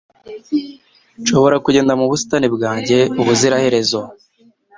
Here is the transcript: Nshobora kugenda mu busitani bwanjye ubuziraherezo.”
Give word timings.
Nshobora 1.21 1.55
kugenda 1.65 1.93
mu 1.99 2.05
busitani 2.11 2.47
bwanjye 2.55 2.97
ubuziraherezo.” 3.21 4.01